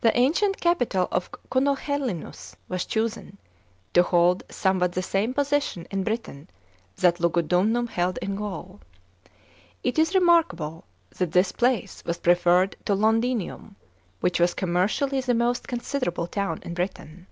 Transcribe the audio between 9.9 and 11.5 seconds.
is remarkable that